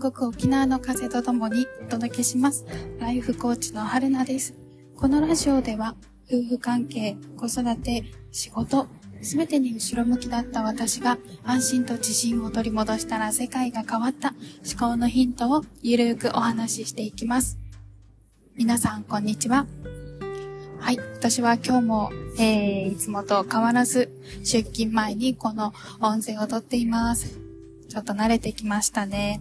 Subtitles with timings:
[0.00, 2.64] 全国沖縄の風とともにお届けします。
[3.00, 4.54] ライフコーチの春菜です。
[4.94, 5.96] このラジオでは、
[6.30, 8.86] 夫婦関係、子育て、仕事、
[9.22, 17.58] すべてに後ろ向きだった私が安心と自信を取り戻したら世界が変わった思考のヒントをゆるくお話ししていきます。
[18.54, 19.66] 皆さん、こんにちは。
[20.78, 20.98] はい。
[21.16, 27.40] 私は今日も、えー、いつもと変わらず、出勤前にこの音声をとっています。
[27.88, 29.40] ちょっと慣れてきましたね。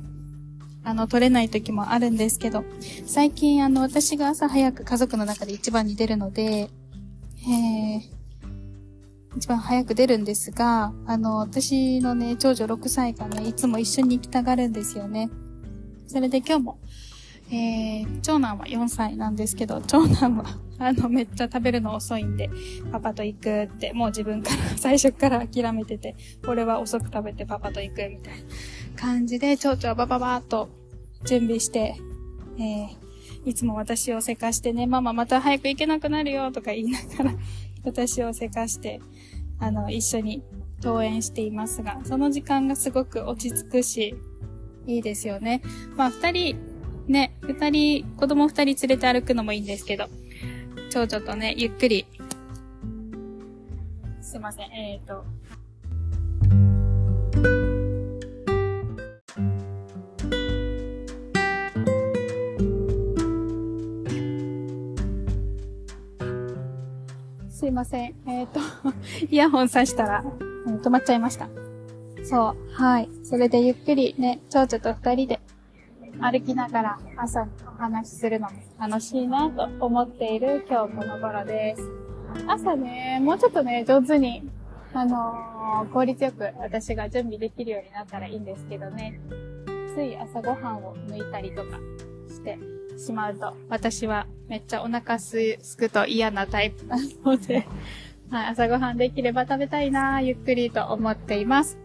[0.88, 2.64] あの、取れない時もあるんですけど、
[3.06, 8.02] 最近あの、私が朝早く家族の中で一番に出るので、えー、
[9.36, 15.30] 一番早く出るんですが、あの、私のね、長女6歳がね、いつも一緒に行きたがるんですよね。
[16.08, 16.80] それで今日も、
[17.50, 20.46] えー、長男は4歳なんですけど、長男は、
[20.80, 22.50] あの、めっちゃ食べるの遅いんで、
[22.92, 26.16] パパと行くって、もう自分から、最初から諦めてて、
[26.48, 30.70] 俺は遅く食べてパパと行くみたいな感じで、蝶々はバババーっと
[31.24, 31.96] 準備して、
[32.60, 37.34] えー、いつも私をせかしてね、ママまた早く行けなくなるよとか言いながら、
[37.86, 39.00] 私をせかして、
[39.60, 40.44] あの、一緒に
[40.84, 44.16] 登園していますが、その時間がすごく落ち着くし、
[44.86, 45.62] いいですよね。
[45.96, 46.77] まあ、二人、
[47.08, 50.08] ね、二人、子供二人連れて歩くのもいいんですけど、
[50.90, 52.06] 長女とね、ゆっくり、
[54.22, 55.24] すいません、えっ、ー、と、
[67.50, 68.16] すいません。
[68.28, 68.60] えっ、ー、と、
[69.32, 70.24] イヤホンさしたら、
[70.66, 71.50] 止まっちゃいました。
[72.24, 73.10] そう、はい。
[73.24, 75.40] それでゆっくりね、蝶々と二人で
[76.22, 81.84] 歩きながら朝にお話しするのも楽しいなと思っている今日この頃です。
[82.48, 84.44] 朝ね、もうちょっとね、上手に、
[84.94, 89.20] あのー、効率よく私が準備できるようになったらいいんですけどね。
[89.96, 91.80] つい朝ごはんを抜いたりとか
[92.28, 92.58] して
[92.98, 95.38] しまうと、私はめっちゃお腹す
[95.78, 97.68] くと嫌なタイプなので、
[98.30, 101.78] はい、朝ごはんできれば食べたいなゆっくりと思っています。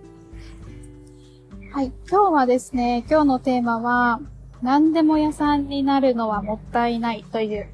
[1.75, 1.93] はい。
[2.07, 4.21] 今日はですね、今日のテーマは、
[4.61, 7.67] 何でも屋さんになるのはもったいないという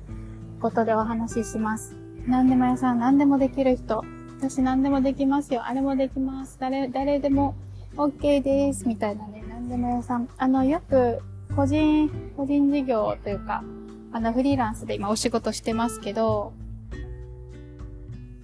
[0.60, 1.96] ことでお話しします。
[2.24, 4.04] 何でも屋さん、何でもできる人。
[4.38, 5.64] 私何でもできますよ。
[5.64, 6.58] あれもできます。
[6.60, 7.56] 誰、誰でも
[7.96, 8.86] OK です。
[8.86, 10.28] みたいなね、何でも屋さん。
[10.38, 11.18] あの、よく、
[11.56, 13.64] 個人、個人事業というか、
[14.12, 16.52] あの、フリーランスで今お仕事してますけど、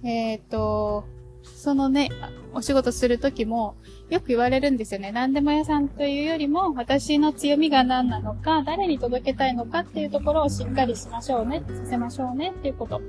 [0.03, 1.05] えっ、ー、と、
[1.45, 2.09] そのね、
[2.53, 3.75] お仕事するときも、
[4.09, 5.11] よく言われるんですよね。
[5.11, 13.01] 何でも屋さんというよりも、私の強みが何なのか、誰に届けたいのかっていうところをしっかりしましょうね、させましょうねっていうこと。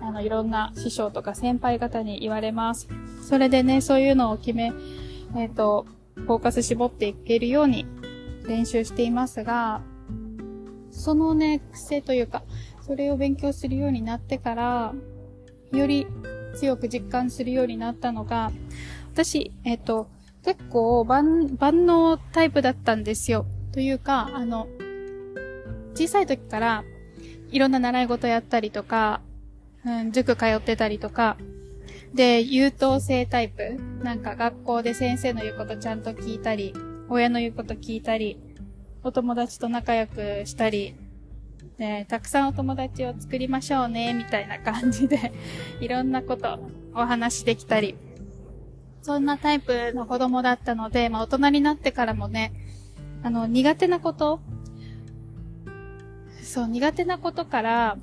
[0.00, 2.88] あの、いろんな師匠とか先輩方に言われます。
[3.22, 4.72] それでね、そういうのを決め、
[5.36, 7.86] えっ、ー、と、フォーカス絞っていけるように
[8.46, 9.82] 練習していますが、
[10.90, 12.42] そのね、癖というか、
[12.80, 14.94] それを勉強するようになってから、
[15.72, 16.06] より
[16.56, 18.50] 強く実感するようになったのが、
[19.12, 20.08] 私、えっ、ー、と、
[20.44, 23.46] 結構万、万能タイプだったんですよ。
[23.72, 24.68] というか、あの、
[25.94, 26.84] 小さい時から、
[27.50, 29.20] いろんな習い事やったりとか、
[29.84, 31.36] うん、塾通ってたりとか、
[32.14, 33.76] で、優等生タイプ。
[34.02, 36.74] なんか学校で先生の言うことちゃんと聞いたり、
[37.08, 38.38] 親の言うこと聞いたり、
[39.02, 40.94] お友達と仲良くしたり、
[41.78, 45.32] ね、たくさんお友達を作りましょうね、みたいな感じで、
[45.80, 46.58] いろんなこと
[46.94, 47.96] お話できたり、
[49.02, 52.52] そんなタイプの子供だったので、まあ大人になってからもね、
[53.22, 54.40] あの、苦手なこと
[56.42, 57.98] そう、苦手なことから、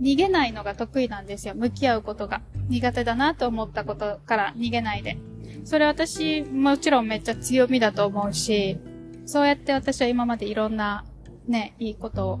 [0.00, 1.54] 逃げないのが得意なんですよ。
[1.54, 2.42] 向き合うことが。
[2.68, 5.16] 苦手だなと思ったことから逃げないで。
[5.64, 8.78] それ私、もちろんめっちゃ強みだと思うし、
[9.26, 11.04] そうやって私は今までいろんな、
[11.46, 12.38] ね、いいことを、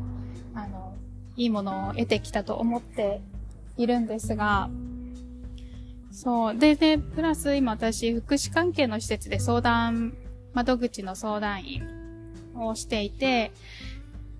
[0.54, 0.94] あの、
[1.36, 3.20] いいものを得てきたと思って
[3.76, 4.70] いるんですが、
[6.12, 6.58] そう。
[6.58, 10.12] で、で、プラス今私、福祉関係の施設で相談、
[10.52, 11.82] 窓口の相談員
[12.54, 13.50] をしていて、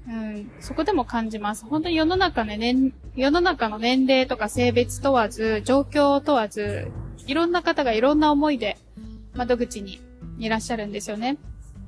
[0.07, 1.65] うん、そこでも感じます。
[1.65, 6.91] 本当に世の中ね、年、世の中の年齢とか性別問わず、状況問わず、
[7.27, 8.77] いろんな方がいろんな思いで
[9.35, 10.01] 窓口に
[10.39, 11.39] いらっしゃるんですよね。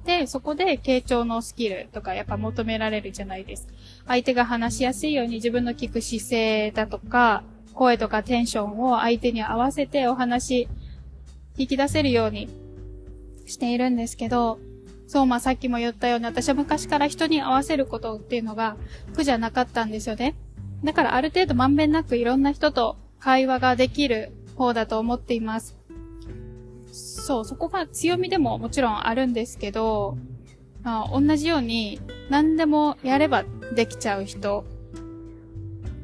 [0.05, 3.73] で、そこで傾聴のスキルとかやっぱ求められるじゃないですか。
[4.06, 7.43] 相手が話しやすいように自分の聞く姿勢だとか、
[7.73, 10.69] 声とかテンションを相手に合わせてお話、
[11.56, 12.49] 引き出せるように
[13.47, 14.59] しているんですけど、
[15.06, 18.77] そう、まあさっきも言ったように、私は昔から人に合わせることっていうのが
[19.15, 20.35] 苦じゃなかったんですよね。
[20.83, 25.77] だからある程度まんべんなくいろんな人と会話ができる方だと思っています。
[27.25, 30.19] そう、そこが強みでももちろんあるんですけど、
[30.85, 31.99] あ同じように
[32.29, 33.44] 何でもやれば
[33.75, 34.67] できちゃう人、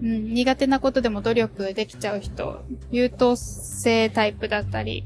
[0.03, 5.05] うん、苦手なことでも努力できちゃう人、優等生タイプだったり、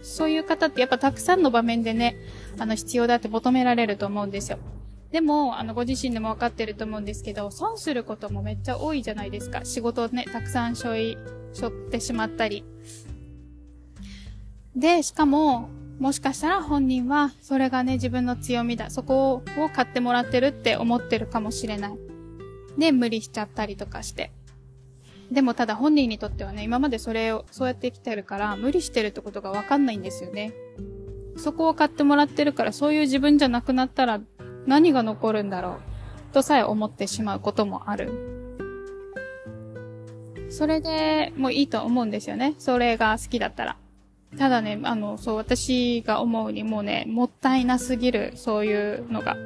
[0.00, 2.16] そういう方ってやっぱたくさんの場面でね、
[2.60, 4.58] あの必要だって求められると思うんですよ。
[5.10, 9.64] でも、あの、ご自身でもわかってると思うんですけど、損することもめっちゃ多いじゃないですか。
[9.64, 11.18] 仕事をね、たくさん背負い、
[11.52, 12.64] 背負ってしまったり。
[14.76, 18.90] で、しかも、もしかしたら本人は、それがね、自分の強みだ。
[18.90, 21.98] そこを買ってもらってるって思ってるかもしれない。
[22.76, 24.32] で、無理しちゃったりとかして。
[25.32, 30.52] でもただ本人にとってはね、今までそれを、そうやってきてるから、無理してるってことがわかんないんですよね。
[31.38, 34.20] そこを買ってもらってるから、そういう自分じゃなくなったら、
[34.66, 35.78] 何が残るんだろ
[36.30, 36.34] う。
[36.34, 38.12] とさえ思ってしまうこともある。
[40.50, 42.54] それでもういいと思うんですよね。
[42.58, 43.76] それが好きだったら。
[44.38, 49.36] ただね、あの、そう、私が思うにもうね、もったいなすぎる、そういうのが。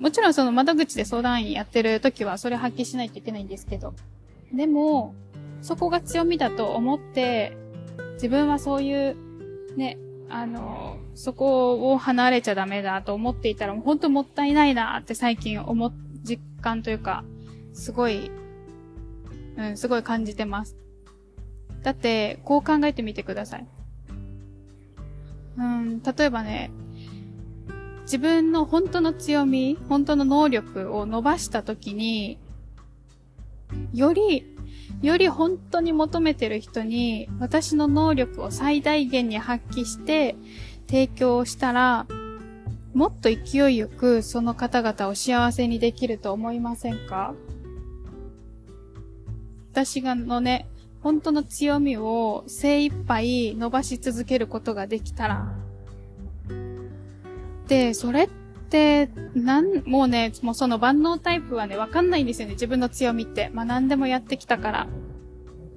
[0.00, 3.92] もちろんその窓口で相談員やってる時はそれ発揮しないといけないんですけど。
[4.52, 5.14] でも、
[5.62, 7.56] そこが強みだと思って、
[8.14, 9.16] 自分はそういう、
[9.76, 9.98] ね、
[10.28, 15.92] あの、そこを離れちゃダメだと思っていたら、もう本当もったいないなって最近思っ、
[16.22, 17.24] 実感というか、
[17.72, 18.30] すごい、
[19.56, 20.76] うん、すごい感じてます。
[21.86, 23.66] だって、こう考えてみてください。
[25.56, 26.72] うん、例えばね、
[28.02, 32.40] 自分の本当の強み、本当の能力を伸ばしたときに、
[33.94, 34.44] より、
[35.00, 40.34] より本当に求めてる人に、私の能力を最大限に発揮して
[40.88, 42.08] 提供したら、
[42.94, 47.32] もっと勢いよくその方々を幸せにできると思いませんか？
[49.70, 50.66] 私がのね、
[51.06, 55.54] 本当の強みを精一杯伸ばし続けることができたら。
[57.68, 63.52] で、それって、なん、もうね、もうその万能タイプはね、わかんないんですよね、自分の強みって。
[63.54, 64.88] まあ何でもやってきたから。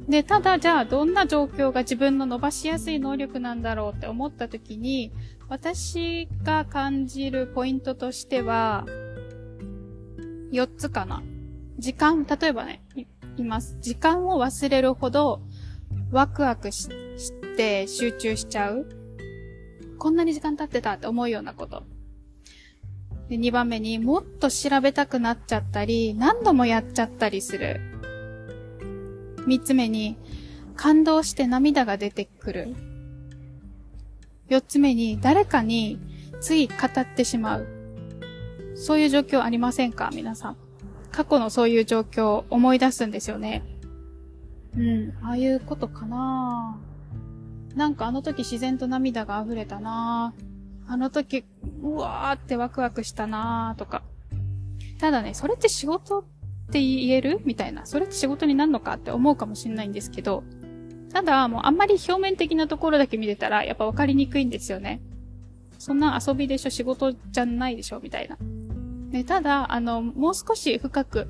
[0.08, 5.12] で、ただじゃあどんな状況が自分の伸ばしやすい能力なんだろうって思った時に、
[5.48, 8.84] 私が感じるポイントとしては、
[10.52, 11.22] 4つかな。
[11.78, 12.82] 時間、例えばね、
[13.42, 13.78] います。
[13.82, 15.42] 時間を忘れるほど
[16.12, 16.90] ワクワクし
[17.56, 18.88] て集中しちゃう。
[19.98, 21.84] こんなに時間経ってたって思うようなこと。
[23.28, 27.82] で、2番目にもっと調べたくなっちゃったり、何度もやっちゃったりする。
[29.46, 30.18] 3つ目に
[30.76, 32.76] 感動して涙が出てくる。
[34.50, 36.00] 4つ目に誰かに
[36.42, 37.68] つい語ってしまう。
[38.76, 40.10] そういう状況ありませんか？
[40.14, 40.58] 皆さん。
[41.20, 43.62] 過去のそういう状況を思い出すんですよね。
[44.78, 46.80] うん、ああいうことかな
[47.76, 50.34] なんかあの時自然と涙が溢れたな
[50.88, 51.44] あの時、
[51.84, 54.02] うわーってワクワクしたなとか。
[54.98, 56.24] ただね、それって仕事っ
[56.72, 57.86] て言えるみたいな。
[57.86, 60.46] それって仕事になるのかって思うかもしれないんですけど、
[61.12, 65.02] ただ、もうあんまり表面的なところだけ見てたら、やっぱ分かりにくいんですよね。
[65.80, 68.38] そんな遊びでしょ仕事じゃないでしょみたいな。
[69.10, 71.28] ね、ただ、あの、もう少し深く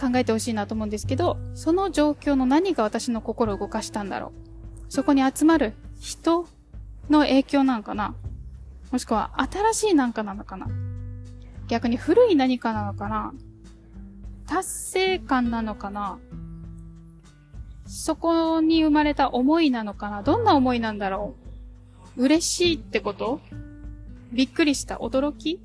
[0.00, 4.32] 考えてほしいなと思うんですけど、その状況の何が私の心を動かしたんだろ
[4.88, 4.92] う。
[4.92, 6.46] そこに集まる人
[7.10, 8.14] の影響なのかな。
[8.90, 10.68] もしくは新しい何かなのかな。
[11.68, 13.32] 逆に古い何かなのかな。
[14.46, 16.18] 達成感なのかな。
[17.86, 20.22] そこに生まれた思いなのかな。
[20.22, 21.34] どんな思いなんだろ
[22.16, 22.24] う。
[22.24, 23.40] 嬉しいってこと？
[24.32, 24.96] びっくりした。
[24.96, 25.60] 驚き？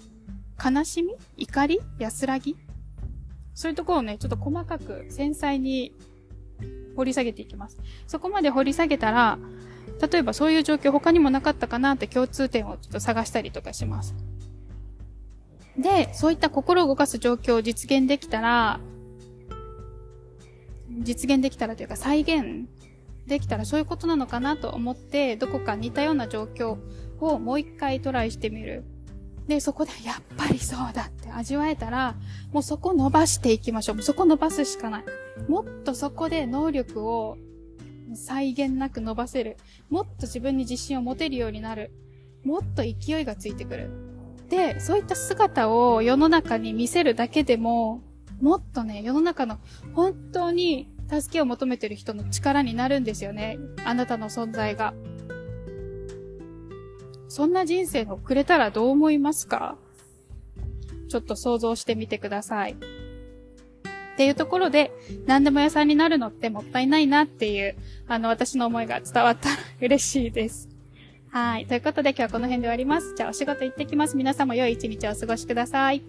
[0.64, 1.16] 悲しみ？
[1.38, 1.80] 怒り？
[2.00, 2.56] 安らぎ？
[3.54, 5.94] そういうところをね、ちょっと細かく繊細に
[6.96, 7.78] 掘り下げていきます。
[8.08, 9.40] そこまで掘り下げたら、
[10.12, 14.16] 例えばそういう状況他にもなかったかなって共通点をちょっと探したりとかします。
[15.78, 18.80] で、そういった心を動かす状況を実現できたら、
[21.02, 22.68] 実現できたらというか再現
[23.28, 26.78] できたらそういうことなのかなと思って、どこか似たような状況
[27.20, 28.84] をもう一回トライしてみる。
[29.48, 32.16] で、そこでやっぱりそうだって味わえたら、
[32.52, 34.02] もうそこ伸ばしていきましょう。
[34.02, 35.04] そこ伸ばすしかない。
[35.48, 37.38] もっとそこで能力を
[38.14, 39.58] 再現なく伸ばせる。
[39.90, 41.92] もっと自分に自信を持てるようになる。
[42.44, 43.90] もっと勢いがついてくる。
[44.50, 48.02] で、そういった姿を世の中に見せるだけでも、
[48.42, 49.60] もっとね、世の中の
[49.94, 53.58] 本当に助けを求めてる人の力になるんですよね。
[53.86, 54.94] あなたの存在が。
[57.28, 59.78] そんな人生をくれたらどう思いますか？
[61.10, 62.74] ちょっと想像してみてください。
[62.74, 64.92] っていうところで、
[65.28, 67.76] 何でも屋さんになるのってもったいないなっていう、
[68.08, 70.70] あの、私の思いが伝わったら 嬉しいです。
[71.30, 71.68] はい。
[71.68, 73.14] ということで今日はこの辺で終わります。
[73.16, 74.18] じゃあお仕事行ってきます。
[74.18, 76.02] 皆さんも良い一日をお過ごしください。